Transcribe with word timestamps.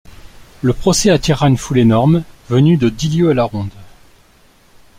Le 0.63 0.73
procès 0.73 1.11
attira 1.11 1.47
une 1.47 1.57
foule 1.59 1.77
énorme, 1.77 2.23
venue 2.49 2.75
de 2.75 2.89
dix 2.89 3.07
lieues 3.15 3.29
à 3.29 3.33
la 3.35 3.43
ronde. 3.43 3.69